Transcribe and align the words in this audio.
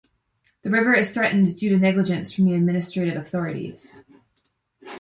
The 0.63 0.71
river 0.71 0.95
is 0.95 1.11
threatened 1.11 1.55
due 1.57 1.69
to 1.69 1.77
negligence 1.77 2.33
from 2.33 2.45
the 2.45 2.55
administrative 2.55 3.23
authorities. 3.23 4.03